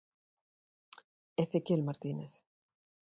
[1.43, 2.33] Ezequiel Martínez.